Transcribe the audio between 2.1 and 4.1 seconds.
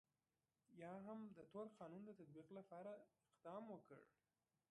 تطبیق لپاره اقدام وکړ.